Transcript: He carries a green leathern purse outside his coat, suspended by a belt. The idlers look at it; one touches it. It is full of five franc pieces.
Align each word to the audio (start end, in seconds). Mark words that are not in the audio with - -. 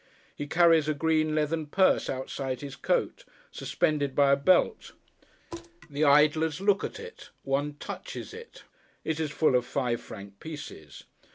He 0.35 0.47
carries 0.47 0.87
a 0.89 0.95
green 0.95 1.35
leathern 1.35 1.67
purse 1.67 2.09
outside 2.09 2.61
his 2.61 2.75
coat, 2.75 3.23
suspended 3.51 4.15
by 4.15 4.31
a 4.31 4.35
belt. 4.35 4.93
The 5.91 6.03
idlers 6.05 6.59
look 6.59 6.83
at 6.83 6.99
it; 6.99 7.29
one 7.43 7.75
touches 7.75 8.33
it. 8.33 8.63
It 9.03 9.19
is 9.19 9.29
full 9.29 9.53
of 9.53 9.63
five 9.63 10.01
franc 10.01 10.39
pieces. 10.39 11.03